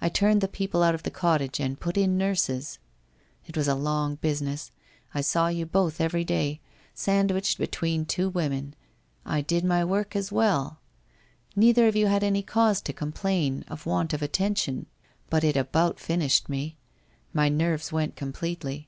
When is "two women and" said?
8.06-9.44